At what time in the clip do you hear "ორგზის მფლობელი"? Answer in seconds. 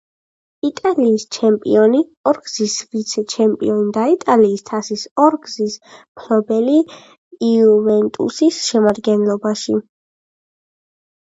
5.27-6.79